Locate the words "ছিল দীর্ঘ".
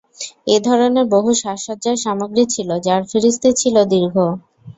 3.61-4.15